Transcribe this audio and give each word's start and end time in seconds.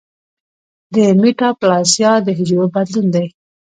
د 0.93 0.95
میټاپلاسیا 1.21 2.11
د 2.25 2.27
حجرو 2.37 2.65
بدلون 2.73 3.05
دی. 3.15 3.25